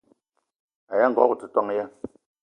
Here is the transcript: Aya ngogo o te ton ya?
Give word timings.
Aya 0.91 1.05
ngogo 1.09 1.33
o 1.35 1.39
te 1.39 1.47
ton 1.53 1.67
ya? 1.77 1.85